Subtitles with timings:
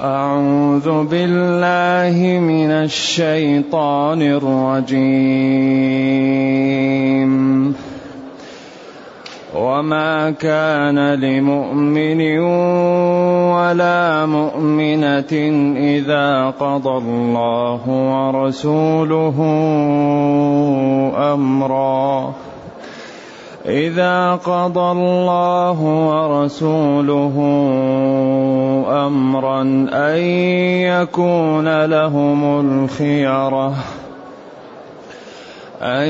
[0.00, 5.52] أعوذ بالله من الشيطان الرجيم.
[9.54, 12.38] وما كان لمؤمن
[13.52, 15.32] ولا مؤمنة
[15.76, 19.36] إذا قضى الله ورسوله
[21.34, 22.34] أمرا.
[23.66, 27.34] إذا قضى الله ورسوله
[29.06, 30.18] أمرا أن
[30.82, 33.74] يكون لهم الخيرة
[35.82, 36.08] أن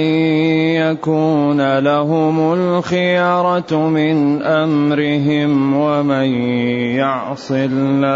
[0.77, 6.29] يكون لهم الخيرة من أمرهم ومن
[6.97, 8.12] يعص الله.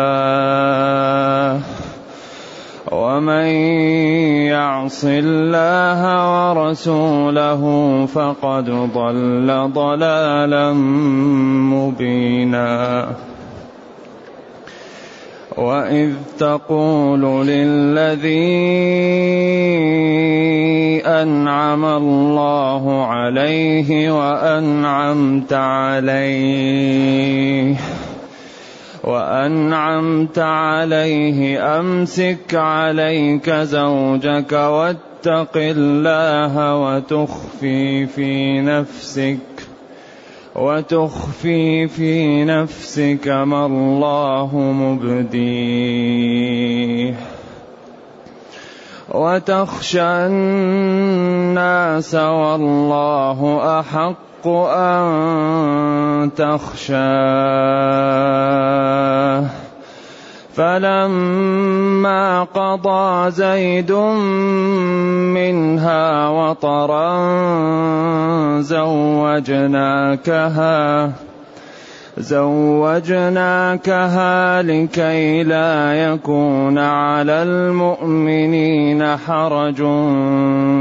[2.93, 3.47] ومن
[4.47, 6.01] يعص الله
[6.53, 7.63] ورسوله
[8.07, 10.73] فقد ضل ضلالا
[11.73, 13.07] مبينا.
[15.57, 18.37] وإذ تقول للذي
[21.07, 26.97] أنعم الله عليه وأنعمت عليه
[29.07, 39.39] وأنعمت عليه أمسك عليك زوجك واتق الله وتخفي في نفسك
[40.55, 44.57] وتخفي في نفسك ما الله
[45.77, 46.27] مبديه
[49.15, 54.17] وتخشى الناس والله أحق
[54.49, 57.67] أن تخشاه.
[60.57, 63.93] فلما قضى زيد
[65.37, 67.17] منها وطرا
[68.61, 70.17] زوجناكها.
[72.19, 73.83] زوجناكها
[74.63, 79.77] لكي لا يكون على المؤمنين حرج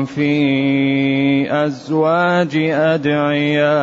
[0.06, 3.76] في أزواج أدعيائهم.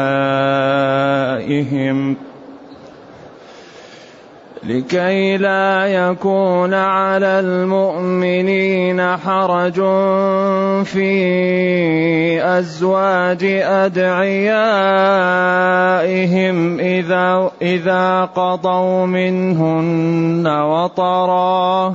[4.63, 9.75] لكي لا يكون على المؤمنين حرج
[10.85, 14.81] في أزواج أدعيائهم
[16.81, 21.95] إذا إذا قضوا منهن وطرا.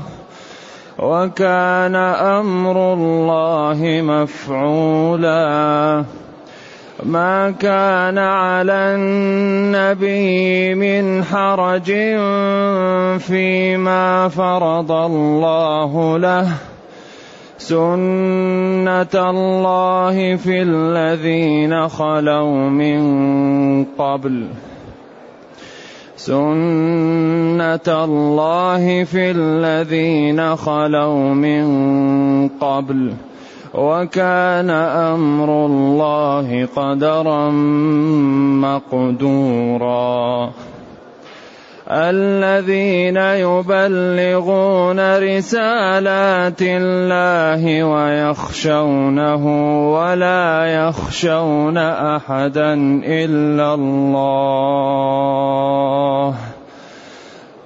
[0.99, 5.37] وكان أمر الله مفعولا.
[7.03, 11.91] ما كان على النبي من حرج
[13.19, 16.47] فيما فرض الله له.
[17.57, 22.99] سنه الله في الذين خلوا من
[23.83, 24.47] قبل.
[26.15, 31.67] سنه الله في الذين خلوا من
[32.47, 33.13] قبل.
[33.73, 37.49] وكان أمر الله قدرا
[38.61, 40.51] مقدورا.
[41.91, 49.43] الذين يبلغون رسالات الله ويخشونه
[49.93, 52.73] ولا يخشون أحدا
[53.03, 54.97] إلا الله.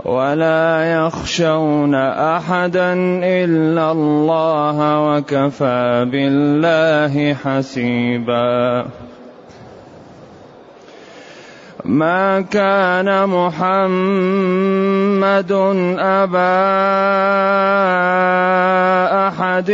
[0.06, 8.85] ولا يخشون أحدا إلا الله وكفى بالله حسيبا.
[11.85, 13.81] ما كان محمد
[16.00, 16.62] أبا
[19.28, 19.72] أحد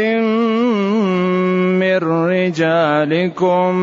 [1.80, 1.98] من
[2.30, 3.74] رجالكم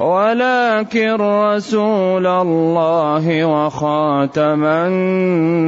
[0.00, 5.60] ولكن رسول الله وخاتم النبيين.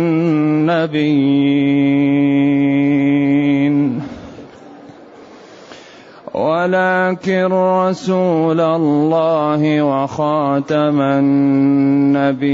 [6.34, 12.52] ولكن رسول الله وخاتم النبيين.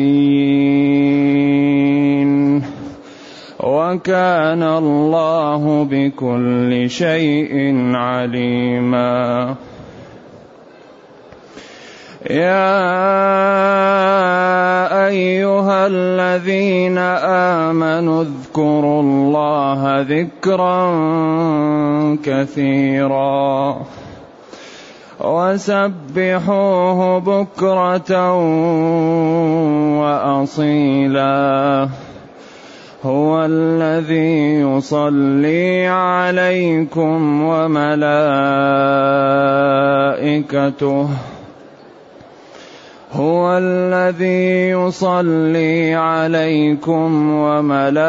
[3.60, 9.54] وكان الله بكل شيء عليما.
[12.26, 12.74] يا
[15.06, 20.96] أيها الذين آمنوا اذكروا الله ذكرا
[22.24, 23.76] كثيرا
[25.20, 28.34] وسبحوه بكرة
[30.02, 31.88] وأصيلا.
[33.04, 38.18] هو الذي يصلي عليكم وملائكته.
[43.12, 48.00] هو الذي يصلي عليكم وملائكته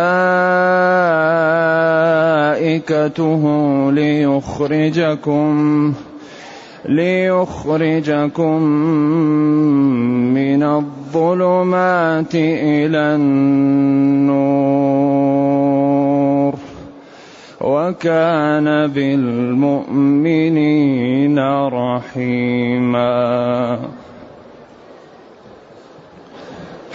[3.92, 5.94] ليخرجكم
[6.86, 8.62] ليخرجكم
[10.34, 14.60] من الظلمات إلى النور.
[17.62, 23.20] وكان بالمؤمنين رحيما.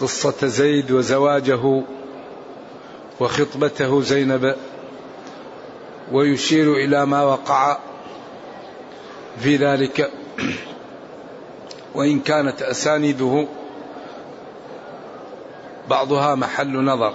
[0.00, 1.82] قصة زيد وزواجه
[3.20, 4.56] وخطبته زينب
[6.12, 7.78] ويشير إلى ما وقع
[9.38, 10.10] في ذلك.
[11.94, 13.46] وإن كانت أسانيده
[15.88, 17.14] بعضها محل نظر.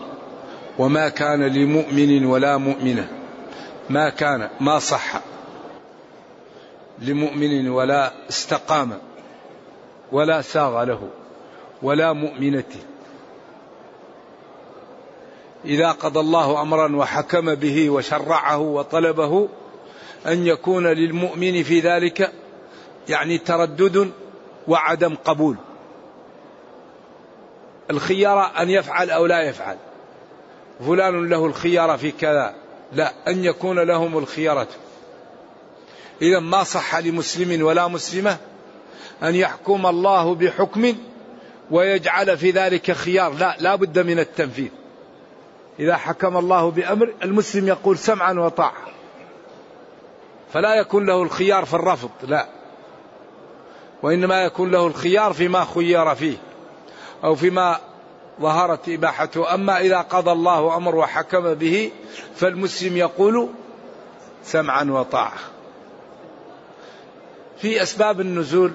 [0.79, 3.07] وما كان لمؤمن ولا مؤمنة.
[3.89, 5.21] ما كان ما صح
[6.99, 8.97] لمؤمن ولا استقام
[10.11, 11.09] ولا ساغ له.
[11.81, 12.63] ولا مؤمنة.
[15.65, 19.49] إذا قضى الله أمرا وحكم به وشرعه وطلبه
[20.27, 22.31] أن يكون للمؤمن في ذلك
[23.09, 24.11] يعني تردد
[24.67, 25.55] وعدم قبول.
[27.91, 29.77] الخيارة أن يفعل أو لا يفعل.
[30.87, 32.55] فلان له الخيارة في كذا.
[32.93, 34.67] لا أن يكون لهم الخيارة.
[36.21, 38.37] إذا ما صح لمسلم ولا مسلمة
[39.23, 40.95] أن يحكم الله بحكم
[41.71, 43.33] ويجعل في ذلك خيار.
[43.33, 44.69] لا لا بد من التنفيذ.
[45.79, 48.87] إذا حكم الله بأمر المسلم يقول سمعا وطاعة.
[50.53, 52.47] فلا يكون له الخيار في الرفض لا.
[54.03, 56.37] وإنما يكون له الخيار فيما خير فيه
[57.23, 57.79] أو فيما
[58.41, 59.53] ظهرت إباحته.
[59.53, 61.91] أما إذا قضى الله أمر وحكم به
[62.35, 63.49] فالمسلم يقول
[64.43, 65.37] سمعا وطاعة.
[67.57, 68.71] في أسباب النزول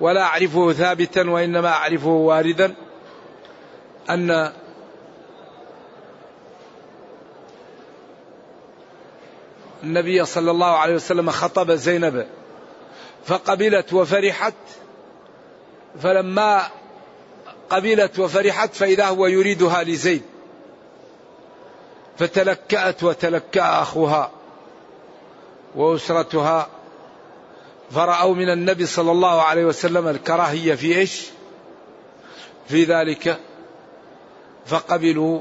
[0.00, 2.74] ولا أعرفه ثابتا وإنما أعرفه واردا
[4.10, 4.52] أن
[9.82, 12.26] النبي صلى الله عليه وسلم خطب زينب
[13.24, 14.54] فقبلت وفرحت
[16.02, 16.62] فلما
[17.70, 20.22] قبلت وفرحت فإذا هو يريدها لزيد
[22.18, 24.30] فتلكأت وتلكأ أخوها
[25.74, 26.68] وأسرتها
[27.90, 31.26] فرأوا من النبي صلى الله عليه وسلم الكراهية في إيش؟
[32.68, 33.38] في ذلك.
[34.66, 35.40] فقبلوا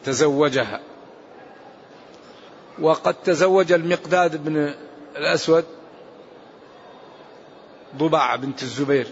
[0.00, 0.80] وتزوجها
[2.80, 4.74] وقد تزوج المقداد بن
[5.16, 5.64] الأسود
[7.96, 9.06] ضباع بنت الزبير.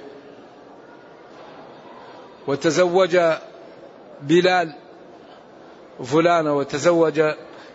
[2.47, 3.19] وتزوج
[4.23, 4.73] بلال
[6.05, 7.23] فلانة وتزوج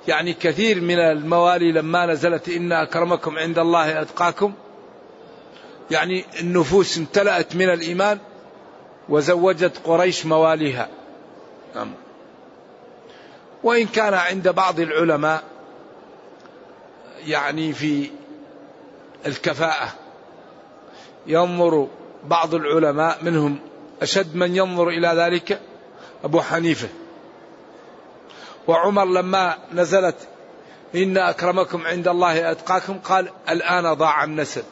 [0.08, 4.54] يعني كثير من الموالي لما نزلت إن أكرمكم عند الله أتقاكم.
[5.92, 8.20] يعني النفوس امتلأت من الإيمان
[9.10, 10.90] وزوجت قريش مواليها.
[11.76, 11.92] نعم.
[13.64, 15.44] وإن كان عند بعض العلماء
[17.28, 18.10] يعني في
[19.26, 19.94] الكفاءة
[21.28, 21.88] ينظر
[22.24, 23.60] بعض العلماء منهم
[24.02, 25.60] أشد من ينظر إلى ذلك؟
[26.24, 26.88] أبو حنيفة.
[28.68, 30.16] وعمر لما نزلت
[30.96, 34.64] إن أكرمكم عند الله أتقاكم قال الآن ضاع النسل.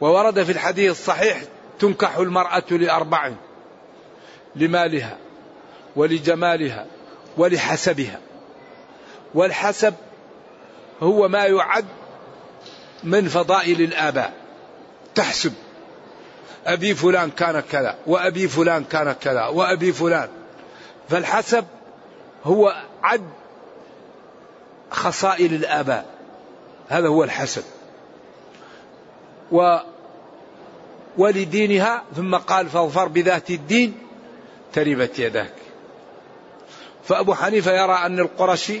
[0.00, 1.42] وورد في الحديث الصحيح
[1.78, 3.32] تنكح المرأة لأربع
[4.56, 5.18] لمالها
[5.96, 6.86] ولجمالها
[7.36, 8.20] ولحسبها.
[9.34, 9.94] والحسب
[11.02, 11.84] هو ما يعد
[13.04, 14.32] من فضائل الآباء.
[15.14, 15.52] تحسب.
[16.66, 20.28] أبي فلان كان كذا وأبي فلان كان كذا وأبي فلان.
[21.12, 21.64] فالحسب
[22.44, 23.28] هو عد
[24.90, 26.06] خصائل الآباء.
[26.88, 27.62] هذا هو الحسب.
[29.52, 29.76] و
[31.18, 33.98] ولدينها ثم قال فاظفر بذات الدين
[34.72, 35.54] تربت يداك.
[37.04, 38.80] فأبو حنيفة يرى أن القرشي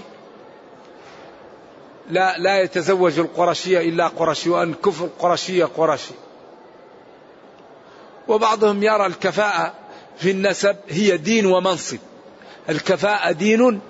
[2.10, 6.14] لا لا يتزوج القرشية إلا قرشي وأن كفر القرشية قرشي.
[8.28, 9.74] وبعضهم يرى الكفاءة
[10.18, 11.98] في النسب هي دين ومنصب.
[12.68, 13.80] الكفاءة دين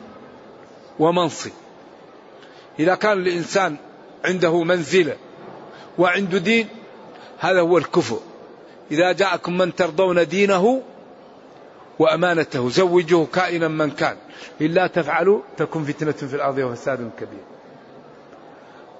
[0.98, 1.50] ومنصب.
[2.78, 3.76] إذا كان الإنسان
[4.24, 5.16] عنده منزلة
[5.98, 6.68] وعنده دين
[7.38, 8.18] هذا هو الكفر.
[8.90, 10.82] إذا جاءكم من ترضون دينه
[11.98, 14.16] وأمانته زوجوه كائنا من كان.
[14.60, 17.42] إلا تفعلوا تكن فتنة في الأرض وفساد كبير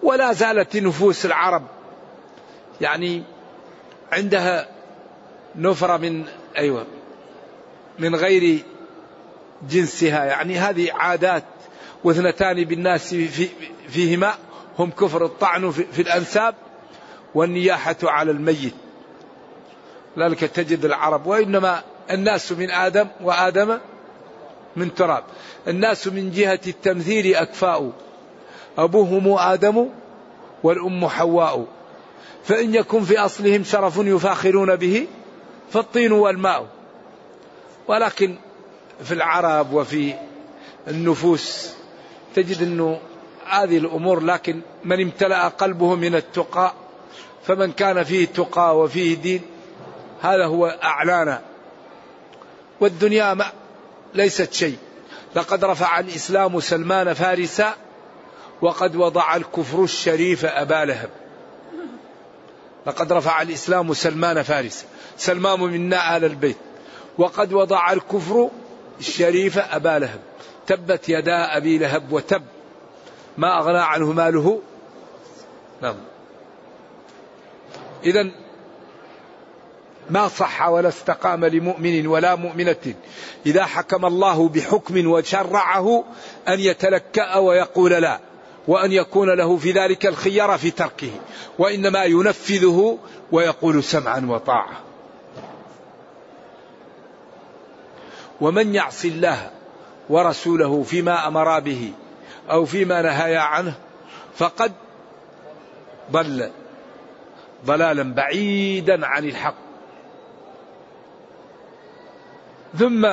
[0.02, 1.62] ولا زالت نفوس العرب
[2.80, 3.22] يعني
[4.12, 4.68] عندها
[5.56, 6.24] نفرة من
[6.56, 6.86] أيوة
[7.98, 8.62] من غير
[9.70, 10.24] جنسها.
[10.24, 11.44] يعني هذه عادات
[12.04, 13.48] واثنتان بالناس في
[13.88, 14.34] فيهما
[14.78, 16.54] هم كفر الطعن في الأنساب
[17.34, 18.74] والنياحة على الميت.
[20.16, 23.78] لذلك تجد العرب وإنما الناس من آدم وآدم
[24.76, 25.24] من تراب.
[25.68, 27.92] الناس من جهة التمثيل أكفاء.
[28.78, 29.88] أبوهم آدم
[30.62, 31.66] والأم حواء.
[32.44, 35.06] فإن يكن في أصلهم شرف يفاخرون به
[35.70, 36.66] فالطين والماء.
[37.88, 38.36] ولكن
[39.02, 40.14] في العرب وفي
[40.88, 41.72] النفوس.
[42.34, 43.00] تجد أنه
[43.46, 46.72] هذه الأمور لكن من امتلأ قلبه من التقى
[47.46, 49.42] فمن كان فيه تقى وفيه دين
[50.22, 51.40] هذا هو أعلانا.
[52.80, 53.52] والدنيا ما
[54.14, 54.76] ليست شيء.
[55.34, 57.74] لقد رفع الإسلام سلمان فارسا
[58.62, 61.10] وقد وضع الكفر الشريف أبا لهب.
[62.86, 64.86] لقد رفع الإسلام سلمان فارسا.
[65.16, 66.56] سلمان منا آل البيت.
[67.18, 68.50] وقد وضع الكفر
[69.00, 70.20] الشريف أبا لهب.
[70.66, 72.42] تبت يدا أبي لهب وتب.
[73.38, 74.60] ما أغنى عنه ماله؟
[75.82, 75.96] نعم.
[78.04, 78.30] إذا
[80.10, 82.94] ما صح ولا استقام لمؤمن ولا مؤمنة
[83.46, 86.04] إذا حكم الله بحكم وشرعه
[86.48, 88.20] أن يتلكأ ويقول لا
[88.68, 91.10] وأن يكون له في ذلك الخيار في تركه
[91.58, 92.98] وإنما ينفذه
[93.32, 94.80] ويقول سمعا وطاعة.
[98.42, 99.50] ومن يعص الله
[100.08, 101.92] ورسوله فيما أمر به
[102.50, 103.74] أو فيما نهايا عنه
[104.36, 104.72] فقد
[106.10, 106.50] ضل
[107.64, 109.54] ضلالا بعيدا عن الحق.
[112.78, 113.06] ثم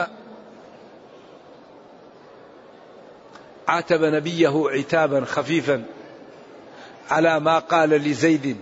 [3.68, 5.84] عاتب نبيه عتابا خفيفا
[7.10, 8.58] على ما قال لزيد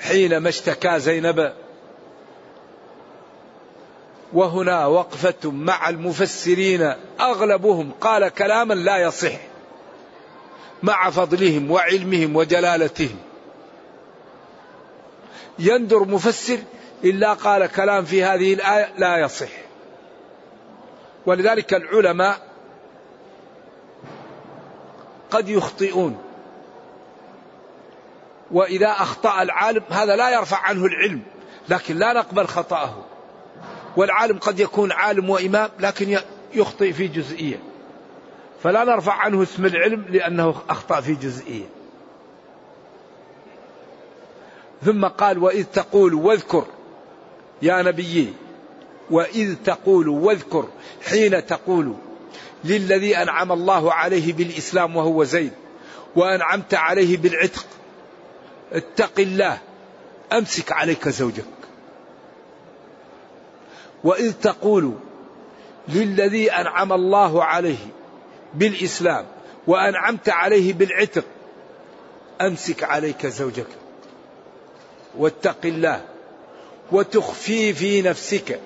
[0.00, 1.52] حينما اشتكى زينب
[4.32, 9.32] وهنا وقفة مع المفسرين أغلبهم قال كلاما لا يصح
[10.82, 13.16] مع فضلهم وعلمهم وجلالتهم.
[15.58, 16.58] يندر مفسر
[17.04, 19.50] إلا قال كلام في هذه الآية لا يصح.
[21.26, 22.38] ولذلك العلماء
[25.30, 26.22] قد يخطئون.
[28.50, 31.22] وإذا أخطأ العالم هذا لا يرفع عنه العلم
[31.68, 33.11] لكن لا نقبل خطأه.
[33.96, 36.18] والعالم قد يكون عالم وإمام لكن
[36.54, 37.60] يخطئ في جزئية.
[38.62, 41.64] فلا نرفع عنه اسم العلم لأنه أخطأ في جزئية.
[44.84, 46.66] ثم قال وإذ تقول واذكر
[47.62, 48.32] يا نبيي
[49.10, 50.68] وإذ تقول واذكر
[51.08, 51.94] حين تقول
[52.64, 55.52] للذي أنعم الله عليه بالإسلام وهو زيد
[56.16, 57.66] وأنعمت عليه بالعتق
[58.72, 59.58] اتق الله
[60.32, 61.61] أمسك عليك زوجك.
[64.04, 64.92] وإذ تقول
[65.88, 67.86] للذي أنعم الله عليه
[68.54, 69.26] بالإسلام
[69.66, 71.24] وأنعمت عليه بالعتق
[72.40, 73.66] أمسك عليك زوجك
[75.18, 76.04] واتق الله
[76.92, 78.60] وتخفي في نفسك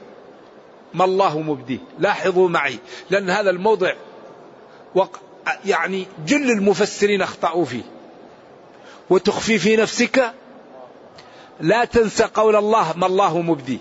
[0.95, 1.79] ما الله مبديه.
[1.99, 2.79] لاحظوا معي
[3.11, 3.93] لأن هذا الموضع
[5.67, 7.83] يعني جل المفسرين أخطأوا فيه.
[9.11, 10.33] وتخفي في نفسك
[11.61, 13.79] لا تنسى قول الله ما الله مبديه.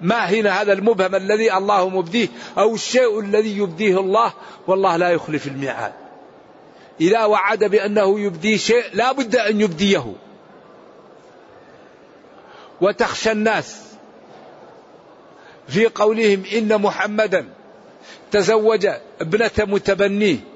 [0.00, 4.32] ما هنا هذا المبهم الذي الله مبديه أو الشيء الذي يبديه الله
[4.66, 5.92] والله لا يخلف الميعاد.
[7.00, 10.12] إذا وعد بأنه يبدي شيء لا بد أن يبديه.
[12.80, 13.82] وتخشى الناس
[15.68, 17.48] في قولهم إن محمدا
[18.30, 18.86] تزوج
[19.20, 20.53] ابنة متبنيه.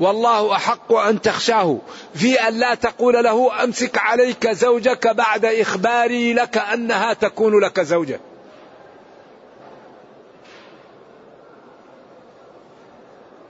[0.00, 1.78] والله أحق أن تخشاه.
[2.14, 8.20] في أن لا تقول له أمسك عليك زوجك بعد إخباري لك أنها تكون لك زوجة.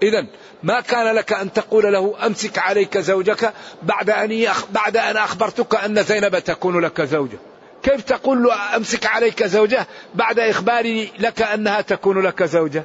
[0.03, 0.27] إذا
[0.63, 3.53] ما كان لك أن تقول له أمسك عليك زوجك
[3.83, 7.39] بعد أن بعد أن أخبرتك أن زينب تكون لك زوجة.
[7.83, 12.85] كيف تقول له أمسك عليك زوجة بعد إخباري لك أنها تكون لك زوجة؟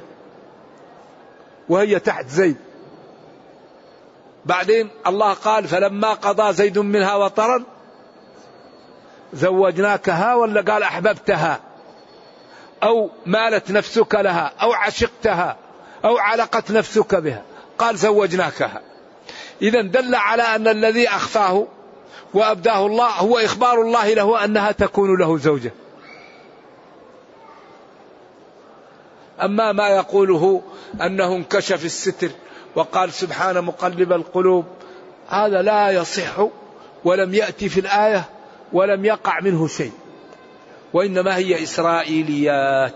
[1.68, 2.56] وهي تحت زيد.
[4.46, 7.64] بعدين الله قال فلما قضى زيد منها وطرا
[9.32, 11.60] زوجناكها ولا قال أحببتها
[12.82, 15.56] أو مالت نفسك لها أو عشقتها
[16.04, 17.42] أو علقت نفسك بها.
[17.78, 18.80] قال زوجناكها.
[19.62, 21.66] إذا دل على أن الذي أخفاه
[22.34, 25.72] وأبداه الله هو إخبار الله له أنها تكون له زوجة.
[29.42, 30.62] أما ما يقوله
[31.02, 32.30] أنه انكشف الستر
[32.74, 34.64] وقال سبحان مقلب القلوب.
[35.28, 36.46] هذا لا يصح
[37.04, 38.24] ولم يأتي في الآية
[38.72, 39.92] ولم يقع منه شيء.
[40.92, 42.94] وإنما هي إسرائيليات.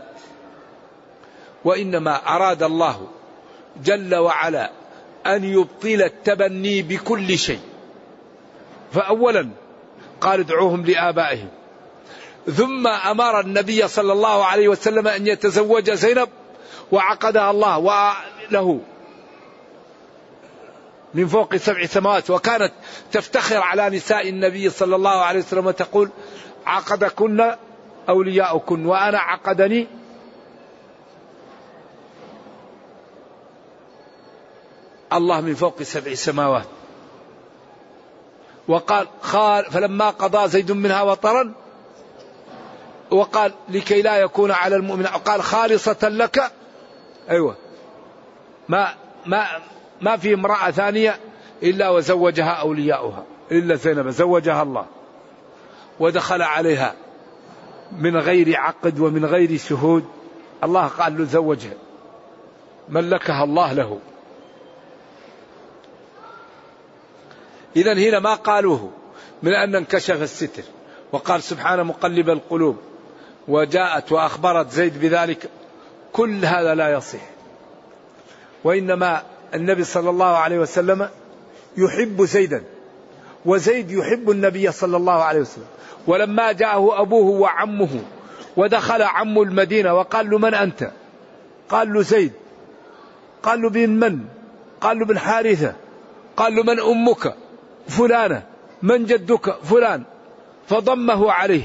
[1.65, 3.09] وإنما أراد الله
[3.85, 4.71] جل وعلا
[5.27, 7.61] أن يبطل التبني بكل شيء.
[8.93, 9.49] فأولا
[10.21, 11.49] قال ادعوهم لآبائهم.
[12.57, 16.29] ثم أمر النبي صلى الله عليه وسلم أن يتزوج زينب
[16.93, 18.13] وعقدها الله
[18.51, 18.81] له
[21.15, 22.73] من فوق سبع سماوات وكانت
[23.13, 26.11] تفتخر على نساء النبي صلى الله عليه وسلم وتقول
[26.67, 27.55] عقدكن
[28.09, 29.87] أولياؤكن وأنا عقدني
[35.13, 36.67] الله من فوق سبع سماوات.
[38.69, 41.53] وقال خال فلما قضى زيد منها وطرا
[43.11, 46.53] وقال لكي لا يكون على المؤمن قال خالصة لك
[47.31, 47.57] أيوة.
[48.69, 48.95] ما
[49.27, 49.47] ما
[50.01, 51.19] ما في امرأة ثانية
[51.63, 54.87] إلا وزوجها أولياؤها إلا زينب زوجها الله
[56.01, 56.95] ودخل عليها
[57.93, 60.05] من غير عقد ومن غير شهود.
[60.65, 61.77] الله قال له زوجها
[62.89, 63.99] ملكها الله له.
[67.77, 68.91] إذا هنا ما قالوه
[69.43, 70.63] من أن انكشف الستر
[71.13, 72.77] وقال سبحانه مقلب القلوب
[73.49, 75.51] وجاءت وأخبرت زيد بذلك
[76.13, 77.21] كل هذا لا يصح
[78.65, 79.23] وإنما
[79.55, 81.09] النبي صلى الله عليه وسلم
[81.77, 82.63] يحب زيدا
[83.47, 85.65] وزيد يحب النبي صلى الله عليه وسلم.
[86.07, 88.03] ولما جاءه أبوه وعمه
[88.57, 90.91] ودخل عم المدينة وقال له من أنت؟
[91.69, 92.33] قال له زيد.
[93.43, 94.19] قال له بن من؟
[94.81, 95.75] قال له بن حارثة.
[96.37, 97.35] قال له من أمك؟
[97.89, 98.43] فلانة.
[98.83, 100.03] من جدك؟ فلان.
[100.69, 101.65] فضمه عليه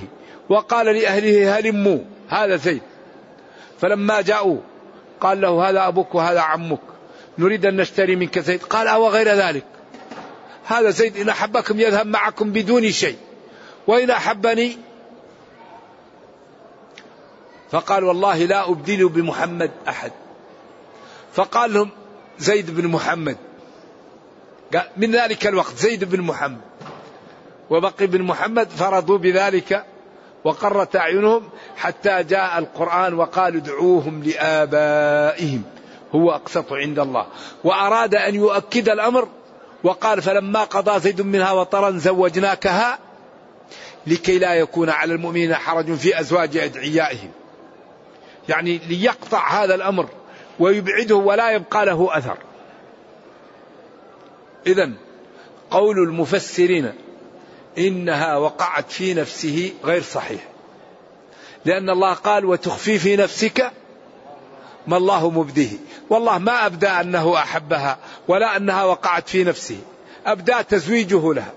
[0.49, 1.99] وقال لأهله هلموا
[2.29, 2.81] هذا زيد.
[3.79, 4.57] فلما جاءوا
[5.21, 6.92] قال له هذا أبوك وهذا عمك.
[7.37, 9.65] نريد أن نشتري منك زيد قال أو غير ذلك.
[10.65, 13.17] هذا زيد إن أحبكم يذهب معكم بدون شيء.
[13.87, 14.77] وإن أحبني
[17.71, 20.11] فقال والله لا أبدل بمحمد أحد.
[21.33, 21.89] فقال لهم
[22.39, 23.37] زيد بن محمد.
[24.97, 26.61] من ذلك الوقت زيد بن محمد.
[27.69, 29.85] وبقي بن محمد فرضوا بذلك
[30.43, 35.63] وقرت أعينهم حتى جاء القرآن وقال ادعوهم لآبائهم.
[36.15, 37.27] هو أقسط عند الله.
[37.63, 39.27] وأراد أن يؤكد الأمر
[39.83, 42.99] وقال فلما قضى زيد منها وطرا زوجناكها
[44.07, 47.31] لكي لا يكون على المؤمنين حرج في أزواج أدعيائهم.
[48.49, 50.09] يعني ليقطع هذا الأمر
[50.59, 52.37] ويبعده ولا يبقى له أثر.
[54.67, 54.91] إذا
[55.71, 56.93] قول المفسرين
[57.77, 60.41] إنها وقعت في نفسه غير صحيح.
[61.65, 63.71] لأن الله قال وتخفي في نفسك
[64.87, 65.77] ما الله مبديه.
[66.09, 69.77] والله ما أبدى أنه أحبها ولا أنها وقعت في نفسه.
[70.25, 71.53] أبدى تزويجه لها.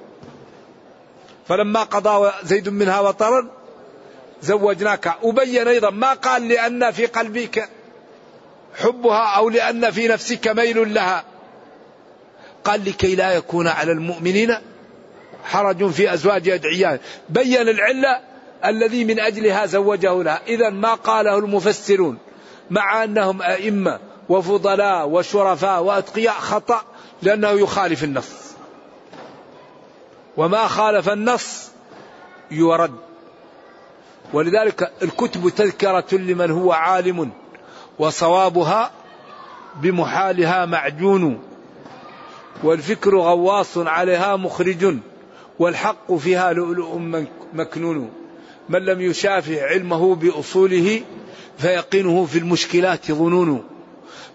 [1.49, 3.49] فلما قضى زيد منها وطرا
[4.43, 5.15] زوجناك.
[5.23, 7.69] أبين أيضا ما قال لأن في قلبك
[8.79, 11.25] حبها أو لأن في نفسك ميل لها.
[12.65, 14.57] قال لكي لا يكون على المؤمنين
[15.45, 17.01] حرج في أزواج أدعياء.
[17.29, 18.21] بين العلة
[18.65, 20.41] الذي من أجلها زوجه لها.
[20.47, 22.19] إذا ما قاله المفسرون.
[22.70, 23.98] مع أنهم أئمة
[24.29, 26.81] وفضلاء وشرفاء وأتقياء خطأ
[27.22, 28.33] لأنه يخالف النص.
[30.37, 31.70] وما خالف النص
[32.50, 32.94] يرد.
[34.33, 37.31] ولذلك الكتب تذكرة لمن هو عالم
[37.98, 38.90] وصوابها
[39.76, 41.42] بمحالها معجون.
[42.62, 44.96] والفكر غواص عليها مخرج
[45.59, 46.98] والحق فيها لؤلؤ
[47.52, 48.11] مكنون.
[48.68, 51.02] من لم يشافه علمه بأصوله
[51.59, 53.12] فيقينه في المشكلات.
[53.12, 53.64] ظنون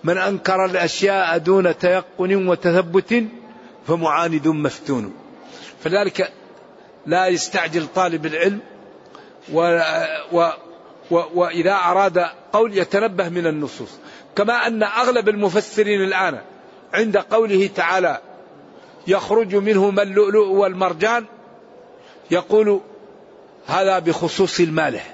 [0.03, 3.25] من أنكر الأشياء دون تيقن وتثبت
[3.87, 5.13] فمعاند مفتون.
[5.83, 6.33] فذلك
[7.05, 8.59] لا يستعجل طالب العلم
[9.53, 9.81] و
[10.31, 10.49] و
[11.11, 12.17] و وإذا أراد
[12.53, 13.89] قول يتنبه من النصوص.
[14.35, 16.41] كما أن أغلب المفسرين الآن
[16.93, 18.21] عند قوله تعالى
[19.07, 21.25] يخرج منهما اللؤلؤ والمرجان
[22.31, 22.81] يقول
[23.67, 25.13] هذا بخصوص المالح.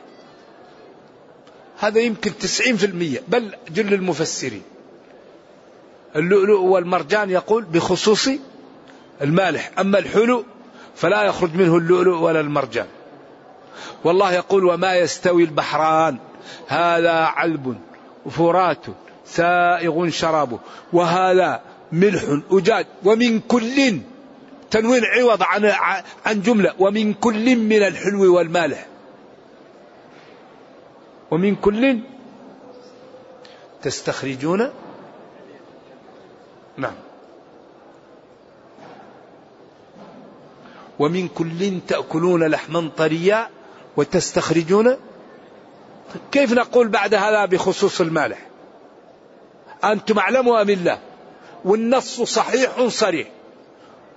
[1.80, 3.22] هذا يمكن تسعين في المية.
[3.28, 4.62] بل جل المفسرين.
[6.16, 8.30] اللؤلؤ والمرجان يقول بخصوص
[9.22, 9.72] المالح.
[9.80, 10.44] أما الحلو
[10.96, 12.88] فلا يخرج منه اللؤلؤ ولا المرجان.
[14.04, 16.18] والله يقول وما يستوي البحران.
[16.68, 17.78] هذا علب
[18.30, 18.86] فرات
[19.26, 20.60] سائغ شرابه
[20.94, 21.62] وهذا
[21.92, 22.86] ملح أجاج.
[23.04, 24.00] ومن كل
[24.72, 25.66] تنوين عوض عن
[26.26, 26.74] عن جملة.
[26.80, 28.86] ومن كل من الحلو والمالح.
[31.32, 32.00] ومن كل
[33.82, 34.72] تستخرجون
[36.78, 36.94] نعم.
[41.00, 43.50] ومن كل تأكلون لحما طريا
[43.98, 44.98] وتستخرجون.
[46.32, 48.48] كيف نقول بعد هذا بخصوص المالح
[49.84, 51.00] أنتم أعلموا أم الله
[51.66, 53.28] والنص صحيح صريح.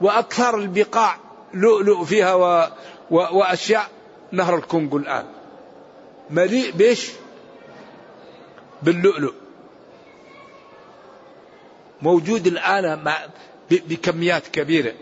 [0.00, 1.16] وأكثر البقاع
[1.54, 2.68] لؤلؤ فيها و...
[3.10, 3.16] و...
[3.38, 3.88] وأشياء.
[4.32, 5.39] نهر الكونغو الآن.
[6.30, 7.10] مليء بيش
[8.82, 9.32] باللؤلؤ.
[12.02, 13.12] موجود الآن
[13.70, 14.92] بكميات كبيرة.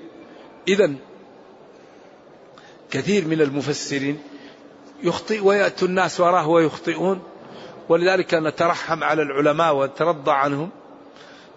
[0.68, 0.94] إذا
[2.90, 4.22] كثير من المفسرين
[5.02, 7.22] يخطئ ويأتي الناس وراه ويخطئون.
[7.88, 10.70] ولذلك نترحم على العلماء ونترضى عنهم.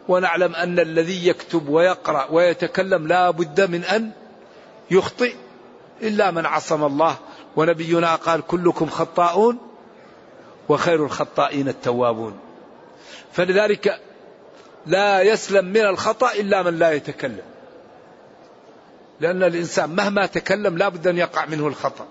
[0.07, 4.11] ونعلم أن الذي يكتب ويقرأ ويتكلم لا بد من أن
[4.91, 5.35] يخطئ
[6.01, 7.17] إلا من عصم الله.
[7.55, 9.57] ونبينا قال كلكم خطاؤون
[10.69, 12.39] وخير الخطائين التوابون.
[13.33, 13.99] فلذلك
[14.85, 17.41] لا يسلم من الخطأ إلا من لا يتكلم.
[19.19, 22.05] لأن الإنسان مهما تكلم لا بد أن يقع منه الخطأ.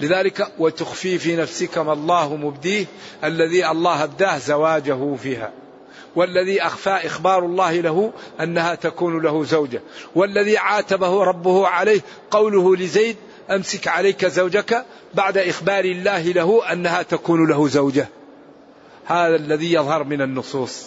[0.00, 2.86] لذلك وتخفي في نفسك ما الله مبديه
[3.24, 5.52] الذي الله أبداه زواجه فيها.
[6.16, 9.80] والذي أخفى إخبار الله له أنها تكون له زوجة.
[10.14, 13.16] والذي عاتبه ربه عليه قوله لزيد
[13.50, 14.84] أمسك عليك زوجك
[15.14, 18.08] بعد إخبار الله له أنها تكون له زوجة.
[19.06, 20.86] هذا الذي يظهر من النصوص.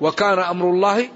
[0.00, 1.08] وكان أمر الله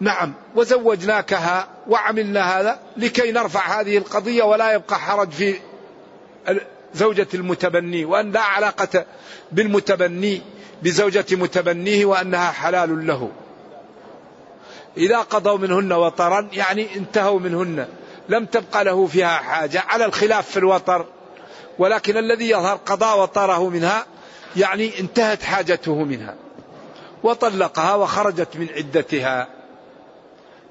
[0.00, 5.54] نعم وزوجناكها وعملنا هذا لكي نرفع هذه القضية ولا يبقى حرج في
[6.94, 9.04] زوجة المتبني وأن لا علاقة
[9.52, 10.42] بالمتبني
[10.82, 13.30] بزوجة متبنيه وأنها حلال له.
[14.96, 17.86] إذا قضوا منهن وطرا يعني انتهوا منهن
[18.28, 21.06] لم تبقى له فيها حاجة على الخلاف في الوطر.
[21.78, 24.06] ولكن الذي يظهر قضاء وطره منها
[24.56, 26.34] يعني انتهت حاجته منها.
[27.22, 29.48] وطلقها وخرجت من عدتها.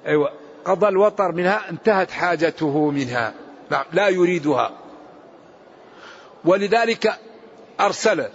[0.06, 0.32] أيوة
[0.66, 3.34] قضى الوطر منها انتهت حاجته منها.
[3.70, 4.72] نعم لا يريدها.
[6.46, 7.20] ولذلك
[7.80, 8.26] أرسل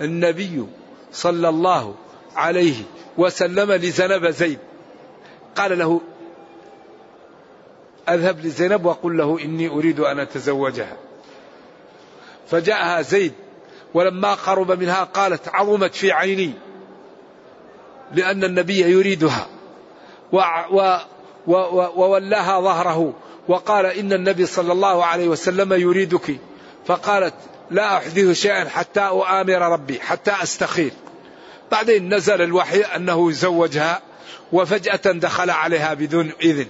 [0.00, 0.66] النبي
[1.12, 1.94] صلى الله
[2.36, 2.82] عليه
[3.18, 4.58] وسلم لزنب زيد.
[5.58, 6.00] قال له
[8.08, 10.96] أذهب لزينب وقل له إني أريد أن أتزوجها.
[12.50, 13.32] فجاءها زيد
[13.94, 16.52] ولما قرب منها قالت عظمت في عيني
[18.14, 19.46] لأن النبي يريدها
[20.32, 20.38] و
[20.70, 20.98] و
[21.46, 21.54] و
[21.96, 23.14] وولاها ظهره
[23.48, 26.36] وقال إن النبي صلى الله عليه وسلم يريدك.
[26.86, 27.34] فقالت
[27.70, 30.92] لا احدث شيئا حتى أؤامر ربي حتى أستخير.
[31.70, 34.00] بعدين نزل الوحي أنه يزوجها.
[34.52, 36.66] وفجأة دخل عليها بدون إذن.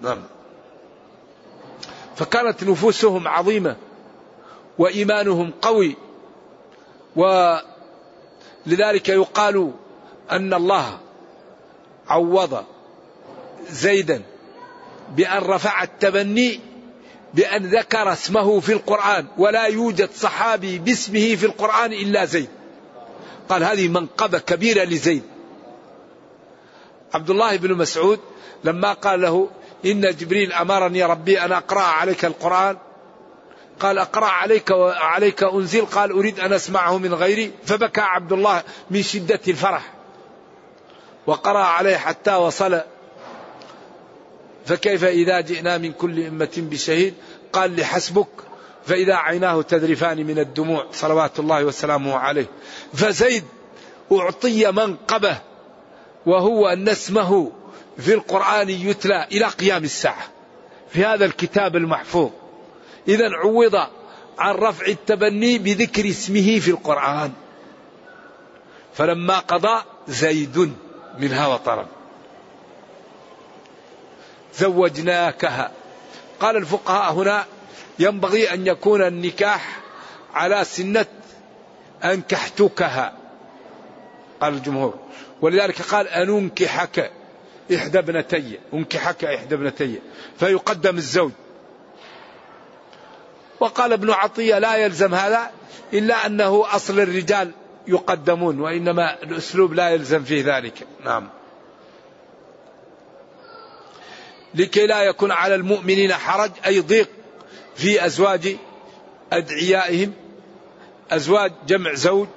[0.00, 0.22] نعم.
[2.16, 3.76] فكانت نفوسهم عظيمة
[4.78, 5.96] وإيمانهم قوي.
[7.16, 9.72] ولذلك يقال
[10.30, 10.98] أن الله
[12.08, 12.64] عوض
[13.70, 14.22] زيدا
[15.16, 16.60] بأن رفع التبني
[17.34, 22.48] بأن ذكر اسمه في القرآن ولا يوجد صحابي باسمه في القرآن إلا زيد.
[23.48, 25.22] قال هذه منقبة كبيرة لزيد.
[27.14, 28.20] عبد الله بن مسعود
[28.64, 29.48] لما قال له
[29.84, 32.76] إن جبريل أمرني ربي أن أقرأ عليك القرآن.
[33.80, 35.86] قال أقرأ عليك وعليك أنزل.
[35.86, 37.52] قال أريد أن أسمعه من غيري.
[37.66, 39.92] فبكى عبد الله من شدة الفرح.
[41.26, 42.80] وقرأ عليه حتى وصل.
[44.66, 47.14] فكيف إذا جئنا من كل أمة بشهيد؟
[47.52, 48.28] قال لحسبك.
[48.86, 52.46] فإذا عيناه تذرفان من الدموع صلوات الله وسلامه عليه.
[52.94, 53.44] فزيد
[54.12, 55.53] أعطي منقبه.
[56.26, 57.52] وهو أن اسمه
[57.98, 60.24] في القرآن يتلى إلى قيام الساعة
[60.90, 62.30] في هذا الكتاب المحفوظ.
[63.08, 63.74] إذا عوض
[64.38, 67.32] عن رفع التبني بذكر اسمه في القرآن.
[68.94, 70.72] فلما قضى زيد
[71.18, 71.86] منها وطرا
[74.54, 75.70] زوجناكها.
[76.40, 77.44] قال الفقهاء هنا
[77.98, 79.80] ينبغي أن يكون النكاح
[80.34, 81.06] على سنة
[82.04, 83.12] أنكحتكها.
[84.40, 84.94] قال الجمهور.
[85.44, 87.10] ولذلك قال أن أنكحك
[87.74, 90.00] إحدى ابنتي أنكحك إحدى ابنتي
[90.38, 91.30] فيقدم الزوج.
[93.60, 95.50] وقال ابن عطية لا يلزم هذا
[95.92, 97.50] إلا أنه أصل الرجال
[97.86, 100.86] يقدمون وإنما الأسلوب لا يلزم فيه ذلك.
[101.04, 101.28] نعم.
[104.54, 107.08] لكي لا يكون على المؤمنين حرج أي ضيق
[107.76, 108.56] في أزواج
[109.32, 110.12] أدعيائهم.
[111.10, 112.28] أزواج جمع زوج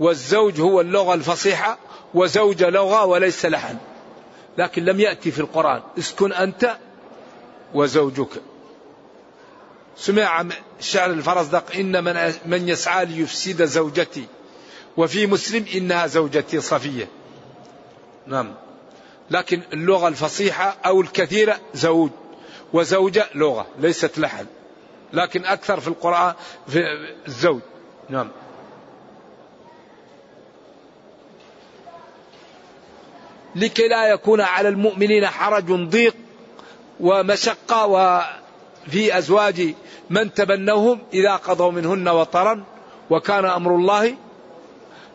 [0.00, 1.78] والزوج هو اللغة الفصيحة
[2.14, 3.76] وزوجة لغة وليس لحن.
[4.58, 5.82] لكن لم يأتي في القرآن.
[5.98, 6.76] اسكن أنت
[7.74, 8.42] وزوجك.
[9.96, 10.44] سمع
[10.80, 14.24] شعر الفرزدق إن من, من يسعى ليفسد زوجتي.
[14.96, 17.08] وفي مسلم إنها زوجتي صفية.
[18.26, 18.54] نعم.
[19.30, 22.10] لكن اللغة الفصيحة أو الكثيرة زوج.
[22.72, 24.46] وزوجة لغة ليست لحن.
[25.12, 26.34] لكن أكثر في القرآن
[26.68, 26.80] في
[27.26, 27.60] الزوج.
[28.10, 28.30] نعم.
[33.56, 36.14] لكي لا يكون على المؤمنين حرج ضيق
[37.00, 39.74] ومشقة وفي أزواج
[40.10, 42.64] من تبنوهم إذا قضوا منهن وطرا
[43.10, 44.14] وكان أمر الله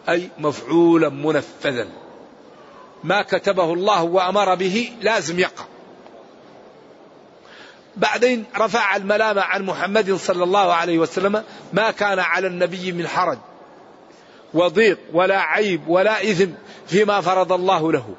[0.10, 1.88] أي مفعولا منفذا.
[3.04, 5.64] ما كتبه الله وأمر به لازم يقع.
[7.98, 13.38] بعدين رفع الملامة عن محمد صلى الله عليه وسلم ما كان على النبي من حرج
[14.54, 16.52] وضيق ولا عيب ولا إثم
[16.88, 18.16] فيما فرض الله له.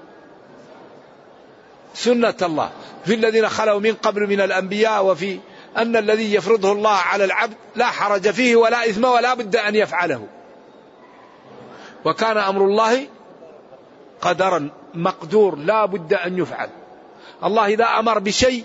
[1.95, 2.71] سنة الله.
[3.05, 5.39] في الذين خلوا من قبل من الأنبياء وفي
[5.77, 10.27] أن الذي يفرضه الله على العبد لا حرج فيه ولا إثم ولا بد أن يفعله.
[12.05, 13.07] وكان أمر الله
[14.21, 16.69] قدرا مقدور لا بد أن يفعل.
[17.45, 18.65] الله إذا أمر بشيء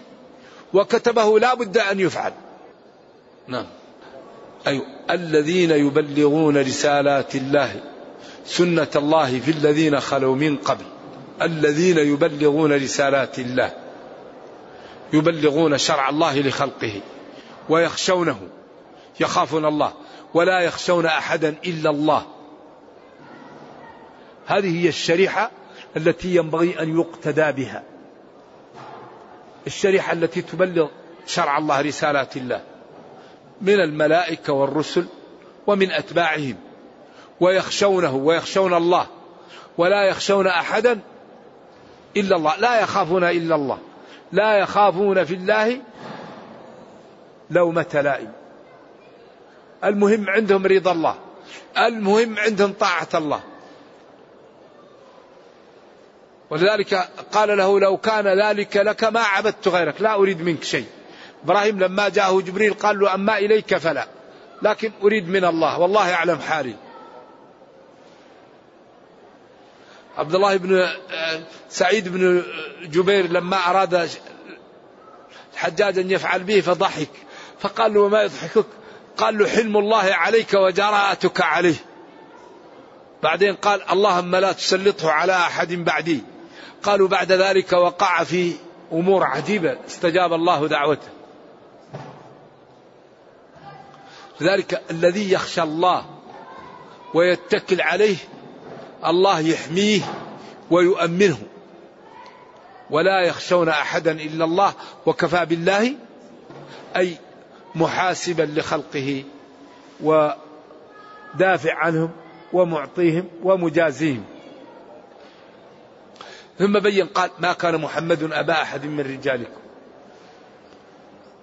[0.73, 2.33] وكتبه لا بد أن يفعل.
[3.47, 3.65] نعم.
[4.67, 7.81] أي الذين يبلغون رسالات الله
[8.45, 10.85] سنة الله في الذين خلوا من قبل.
[11.41, 13.71] الذين يبلغون رسالات الله
[15.13, 17.01] يبلغون شرع الله لخلقه
[17.69, 18.39] ويخشونه
[19.19, 19.93] يخافون الله
[20.33, 22.25] ولا يخشون أحدا إلا الله.
[24.45, 25.51] هذه هي الشريحة
[25.97, 27.83] التي ينبغي أن يقتدى بها.
[29.67, 30.87] الشريحة التي تبلغ
[31.27, 32.61] شرع الله رسالات الله
[33.61, 35.05] من الملائكة والرسل
[35.67, 36.55] ومن أتباعهم
[37.39, 39.07] ويخشونه ويخشون الله
[39.77, 40.99] ولا يخشون أحدا
[42.17, 42.55] إلا الله.
[42.57, 43.77] لا يخافون إلا الله.
[44.31, 45.81] لا يخافون في الله
[47.49, 48.31] لومة لائم.
[49.83, 51.15] المهم عندهم رضا الله.
[51.77, 53.39] المهم عندهم طاعة الله.
[56.49, 60.01] ولذلك قال له لو كان ذلك لك ما عبدت غيرك.
[60.01, 60.85] لا أريد منك شيء.
[61.43, 64.07] إبراهيم لما جاءه جبريل قال له أما إليك فلا.
[64.61, 65.79] لكن أريد من الله.
[65.79, 66.75] والله يعلم حالي.
[70.17, 72.43] عبد الله بن آه، سعيد بن
[72.83, 74.09] جبير لما أراد
[75.53, 77.09] الحجاج أن يفعل به فضحك.
[77.59, 78.65] فقال له ما يضحكك؟
[79.17, 81.75] قال له حلم الله عليك وجراءتك عليه.
[83.23, 86.23] بعدين قال اللهم لا تسلطه على أحد بعدي.
[86.83, 88.53] قالوا بعد ذلك وقع في
[88.91, 89.77] أمور عجيبة.
[89.87, 91.07] استجاب الله دعوته.
[94.41, 96.05] لذلك الذي يخشى الله
[97.13, 98.17] ويتكل عليه
[99.07, 100.01] الله يحميه
[100.71, 101.37] ويؤمنه.
[102.89, 104.73] ولا يخشون أحدا إلا الله
[105.05, 105.95] وكفى بالله
[106.95, 107.17] أي
[107.75, 109.23] محاسبا لخلقه
[110.03, 112.11] ودافع عنهم
[112.53, 114.25] ومعطيهم ومجازيهم.
[116.59, 119.61] ثم بين قال ما كان محمد أبا أحد من رجالكم.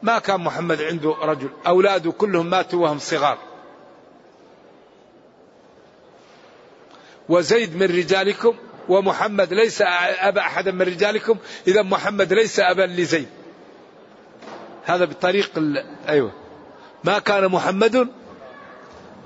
[0.03, 3.52] ما كان محمد عنده رجل أولاده كلهم ماتوا وهم صغار.
[7.33, 8.55] وزيد من رجالكم
[8.89, 9.83] ومحمد ليس
[10.29, 13.29] أبا أحد من رجالكم إذا محمد ليس أبا لزيد.
[14.85, 15.51] هذا بطريق
[16.09, 16.33] أيوة.
[17.05, 18.09] ما كان محمد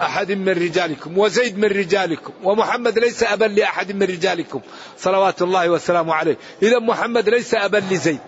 [0.00, 4.60] أحد من رجالكم وزيد من رجالكم ومحمد ليس أبا لأحد من رجالكم.
[4.98, 6.36] صلوات الله وسلامه عليه.
[6.62, 8.20] إذا محمد ليس أبا لزيد.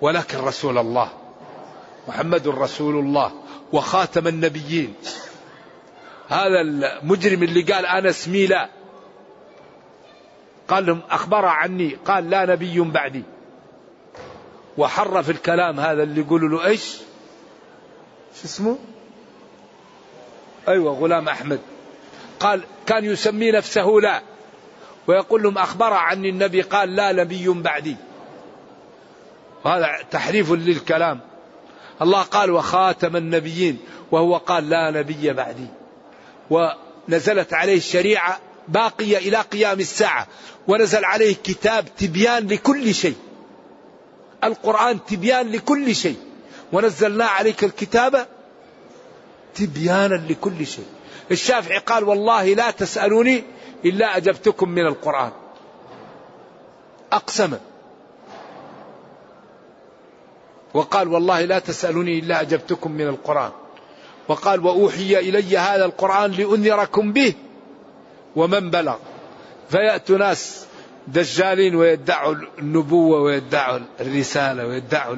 [0.00, 1.08] ولكن رسول الله
[2.08, 3.32] محمد رسول الله
[3.72, 4.94] وخاتم النبيين.
[6.28, 8.68] هذا المجرم اللي قال أنا اسمي لا
[10.68, 11.96] قال لهم أخبر عني.
[12.04, 13.22] قال لا نبي بعدي.
[14.78, 16.96] وحرف الكلام هذا اللي يقولوا له إيش؟
[18.40, 18.78] شو اسمه؟
[20.68, 21.60] أيوه غلام أحمد.
[22.40, 24.22] قال كان يسمي نفسه لا.
[25.06, 26.62] ويقول لهم أخبر عني النبي.
[26.62, 27.96] قال لا نبي بعدي.
[29.64, 31.20] وهذا تحريف للكلام.
[32.02, 33.78] الله قال وخاتم النبيين.
[34.10, 35.66] وهو قال لا نبي بعدي.
[36.50, 40.26] ونزلت عليه الشريعة باقية إلى قيام الساعة
[40.68, 43.16] ونزل عليه كتاب تبيان لكل شيء.
[44.44, 46.16] القرآن تبيان لكل شيء.
[46.72, 48.26] ونزلنا عليك الكتاب
[49.54, 50.86] تبيانا لكل شيء.
[51.30, 53.44] الشافعي قال والله لا تسألوني
[53.84, 55.30] إلا أجبتكم من القرآن.
[57.12, 57.54] أقسم.
[60.74, 63.52] وقال والله لا تسألوني إلا أجبتكم من القرآن.
[64.28, 67.34] وقال وأوحي إلي هذا القرآن لأنذركم به
[68.36, 68.96] ومن بلغ.
[69.70, 70.66] فيأتي ناس
[71.08, 75.16] دجالين ويدعوا النبوة ويدعوا الرسالة ويدعوا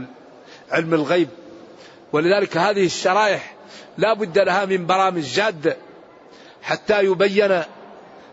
[0.71, 1.29] علم الغيب.
[2.13, 3.55] ولذلك هذه الشرائح
[3.99, 5.77] لا بد لها من برامج جادة
[6.63, 7.63] حتى يبين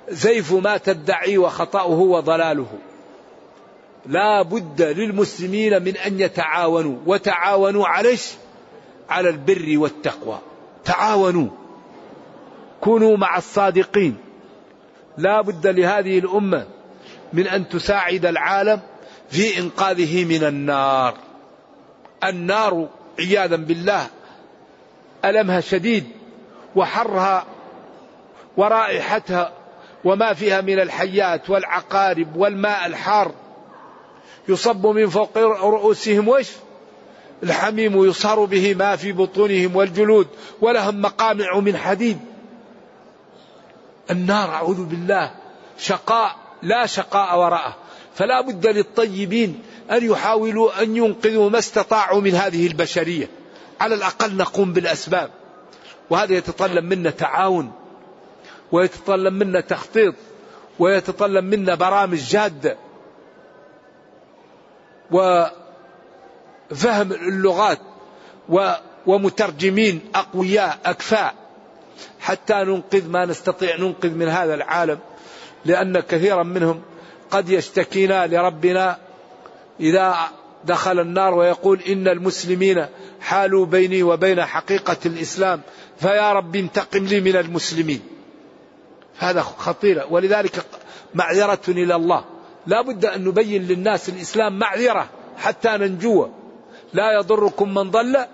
[0.10, 2.68] زيف ما تدعي وخطأه وضلاله.
[4.06, 8.32] لا بد للمسلمين من أن يتعاونوا وتعاونوا عليش
[9.10, 10.40] على البر والتقوى.
[10.86, 11.48] تعاونوا.
[12.82, 14.18] كونوا مع الصادقين.
[15.18, 16.66] لا بد لهذه الأمة
[17.34, 18.80] من أن تساعد العالم
[19.30, 21.18] في إنقاذه من النار.
[22.24, 24.08] النار عياذا بالله
[25.26, 26.08] ألمها شديد
[26.76, 27.46] وحرها
[28.58, 29.52] ورائحتها
[30.04, 33.32] وما فيها من الحيات والعقارب والماء الحار.
[34.48, 36.52] يصب من فوق رؤوسهم وش؟
[37.44, 40.28] الحميم يصهر به ما في بطونهم والجلود
[40.62, 42.20] ولهم مقامع من حديد.
[44.12, 45.32] النار أعوذ بالله
[45.78, 47.76] شقاء لا شقاء وراءه.
[48.16, 49.60] فلا بد للطيبين
[49.92, 53.30] أن يحاولوا أن ينقذوا ما استطاعوا من هذه البشرية.
[53.82, 55.30] على الأقل نقوم بالأسباب.
[56.10, 57.72] وهذا يتطلب منا تعاون
[58.72, 60.16] ويتطلب منا تخطيط
[60.80, 62.78] ويتطلب منا برامج جادة.
[66.74, 67.80] وفهم اللغات
[69.06, 71.34] ومترجمين أقوياء أكفاء.
[72.20, 75.00] حتى ننقذ ما نستطيع ننقذ من هذا العالم
[75.66, 76.82] لأن كثيرا منهم
[77.32, 78.98] قد يشتكينا لربنا
[79.80, 80.16] إذا
[80.66, 82.86] دخل النار ويقول إن المسلمين
[83.22, 85.62] حالوا بيني وبين حقيقة الإسلام
[86.00, 88.02] فيا رب انتقم لي من المسلمين.
[89.18, 90.06] هذا خطيرة.
[90.10, 90.66] ولذلك
[91.14, 92.26] معذرة إلى الله.
[92.68, 96.28] لا بد أن نبين للناس الإسلام معذرة حتى ننجو
[96.94, 98.26] لا يضركم من ضل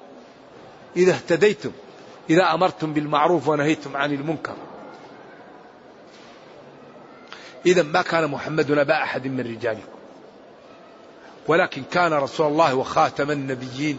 [0.95, 1.71] إذا اهتديتم
[2.29, 4.55] إذا أمرتم بالمعروف ونهيتم عن المنكر.
[7.65, 9.99] إذا ما كان محمد نبا أحد من رجالكم.
[11.47, 13.97] ولكن كان رسول الله وخاتم النبيين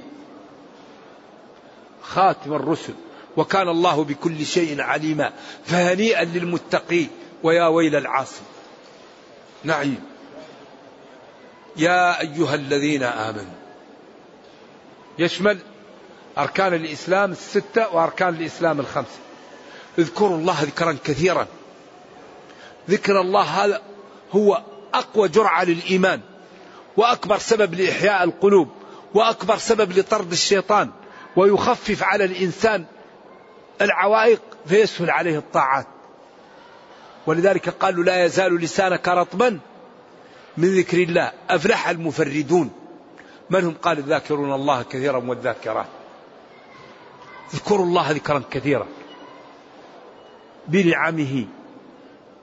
[2.02, 2.94] خاتم الرسل
[3.36, 5.32] وكان الله بكل شيء عليما
[5.64, 7.06] فهنيئا للمتقي
[7.42, 8.42] ويا ويل العاصي
[9.64, 10.02] نعيم.
[11.76, 13.59] يا أيها الذين آمنوا
[15.20, 15.58] يشمل
[16.38, 19.18] أركان الإسلام الستة وأركان الإسلام الخمسة.
[19.98, 21.46] اذكروا الله ذكرا كثيرا.
[22.90, 23.82] ذكر الله هذا
[24.32, 24.62] هو
[24.94, 26.20] أقوى جرعة للإيمان
[26.96, 28.68] وأكبر سبب لإحياء القلوب
[29.14, 30.90] وأكبر سبب لطرد الشيطان
[31.36, 32.84] ويخفف على الإنسان
[33.80, 35.86] العوائق فيسهل عليه الطاعات.
[37.26, 39.58] ولذلك قالوا لا يزال لسانك رطبا
[40.56, 41.32] من ذكر الله.
[41.50, 42.79] أفلح المفردون.
[43.50, 45.86] من هم؟ قال الذاكرون الله كثيرا والذاكرات.
[47.54, 48.86] اذكروا الله ذكرا كثيرا.
[50.68, 51.46] بنعمه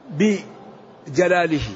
[0.09, 1.69] بجلاله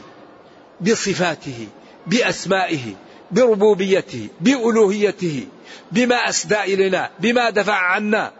[0.82, 1.68] بصفاته
[2.08, 2.96] بأسمائه
[3.32, 5.48] بربوبيته بألوهيته
[5.92, 8.32] بما أسدى إلينا بما دفع عنا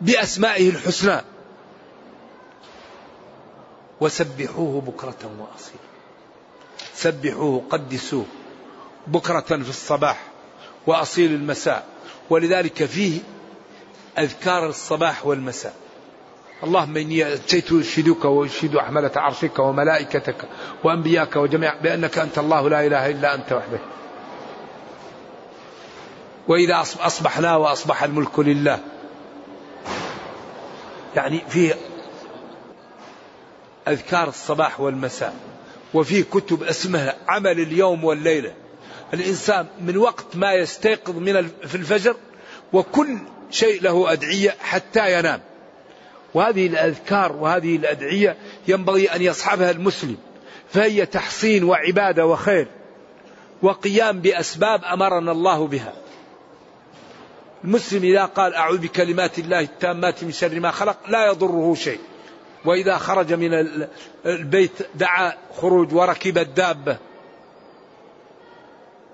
[0.00, 1.20] بأسمائه الحسنى.
[4.00, 5.86] وسبحوه بكرة وأصيلا.
[6.94, 8.26] سبحوه قدسوه.
[9.06, 10.22] بكرة في الصباح
[10.86, 11.86] وأصيل المساء.
[12.30, 13.20] ولذلك فيه
[14.18, 15.74] أذكار الصباح والمساء.
[16.64, 20.36] اللهم إني أتيت أشهدك وأشهد أحملة عرشك وملائكتك
[20.84, 23.80] وأنبياك وجميع بأنك أنت الله لا إله إلا أنت وحدك
[26.48, 28.78] وإذا أصبحنا وأصبح الملك لله.
[31.16, 31.74] يعني فيه
[33.88, 35.34] أذكار الصباح والمساء.
[35.94, 38.54] وفي كتب اسمها عمل اليوم والليلة.
[39.14, 42.16] الإنسان من وقت ما يستيقظ من في الفجر
[42.72, 43.18] وكل
[43.50, 45.40] شيء له أدعية حتى ينام.
[46.34, 48.36] وهذه الأذكار وهذه الأدعية
[48.68, 50.16] ينبغي أن يصحبها المسلم
[50.68, 52.68] فهي تحصين وعبادة وخير
[53.62, 55.92] وقيام بأسباب أمرنا الله بها.
[57.64, 62.00] المسلم إذا قال أعوذ بكلمات الله التامات من شر ما خلق لا يضره شيء.
[62.64, 63.66] وإذا خرج من
[64.26, 66.96] البيت دعا خروج وركب الدابة.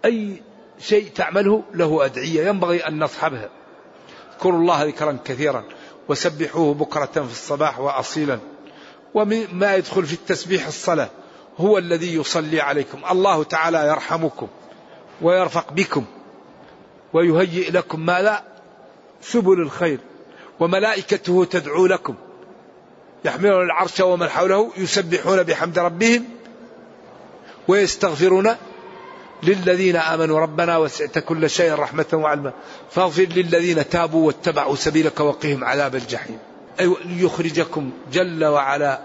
[0.05, 0.43] أي
[0.81, 2.49] شيء تعمله له أدعية.
[2.49, 3.49] ينبغي أن نصحبها.
[4.33, 5.65] اذكروا الله ذكرا كثيرا.
[6.09, 8.39] وسبحوه بكرة في الصباح وأصيلا.
[9.15, 11.09] وما يدخل في التسبيح الصلاة.
[11.59, 12.99] هو الذي يصلي عليكم.
[13.11, 14.49] الله تعالى يرحمكم
[15.23, 16.05] ويرفق بكم
[17.13, 18.43] ويهيئ لكم ماذا
[19.21, 19.99] سبل الخير.
[20.61, 22.15] وملائكته تدعو لكم.
[23.25, 26.25] يحملون العرش ومن حوله يسبحون بحمد ربهم
[27.69, 28.57] ويستغفرون
[29.43, 32.53] للذين آمنوا ربنا وسعت كل شيء رحمة وعلما.
[32.91, 36.39] فاغفر للذين تابوا واتبعوا سبيلك وقهم عذاب الجحيم.
[36.81, 39.01] أي ليخرجكم جل وعلا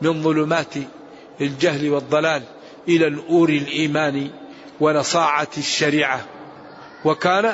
[0.00, 0.74] من ظلمات
[1.40, 2.42] الجهل والضلال
[2.88, 4.30] إلى نور الإيمان
[4.80, 6.24] ونصاعة الشريعة.
[7.04, 7.52] وكان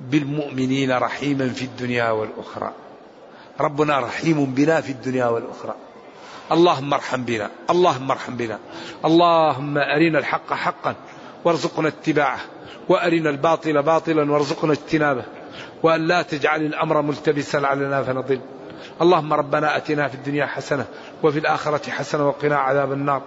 [0.00, 2.72] بالمؤمنين رحيما في الدنيا والأخرى.
[3.60, 5.74] ربنا رحيم بنا في الدنيا والأخرى.
[6.52, 8.58] اللهم ارحم بنا اللهم ارحم بنا.
[9.04, 10.94] اللهم أرنا الحق حقا
[11.44, 12.38] وارزقنا اتباعه
[12.88, 15.24] وأرنا الباطل باطلا وارزقنا اجتنابه
[15.82, 18.40] وأن لا تجعل الأمر ملتبسا علينا فنضل.
[19.02, 20.86] اللهم ربنا أتنا في الدنيا حسنة
[21.22, 23.22] وفي الآخرة حسنة وقنا عذاب النار.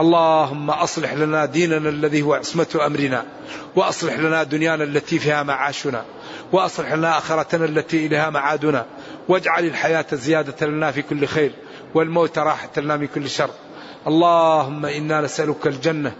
[0.00, 3.24] اللهم أصلح لنا ديننا الذي هو عصمة أمرنا
[3.76, 6.04] وأصلح لنا دنيانا التي فيها معاشنا
[6.52, 8.86] وأصلح لنا آخرتنا التي إليها معادنا
[9.28, 11.52] واجعل الحياة زيادة لنا في كل خير.
[11.94, 13.50] والموت راحة لنا من كل شر.
[14.06, 16.12] اللهم إنا نسألك الجنة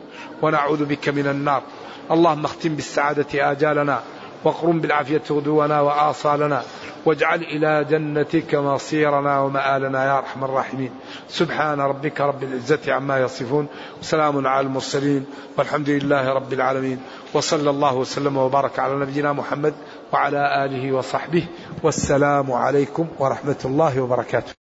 [0.42, 1.62] ونعوذ بك من النار.
[2.10, 4.00] اللهم اختم بالسعادة آجالنا
[4.44, 6.62] واقرم بالعافية غدونا وآصالنا
[7.06, 10.90] واجعل إلى جنتك مصيرنا ومآلنا يا أرحم الراحمين.
[11.28, 13.66] سبحان ربك رب العزة عما يصفون
[14.00, 15.26] وسلام على المرسلين
[15.58, 16.98] والحمد لله رب العالمين.
[17.34, 19.74] وصلى الله وسلم وبارك على نبينا محمد
[20.12, 21.44] وعلى آله وصحبه.
[21.82, 24.59] والسلام عليكم ورحمة الله وبركاته.